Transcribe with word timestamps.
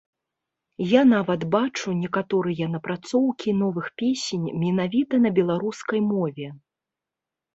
Я 0.91 1.01
нават 1.09 1.41
бачу 1.55 1.89
некаторыя 2.03 2.65
напрацоўкі 2.75 3.53
новых 3.63 3.85
песень 4.03 4.49
менавіта 4.63 5.15
на 5.27 5.35
беларускай 5.41 5.99
мове. 6.11 6.47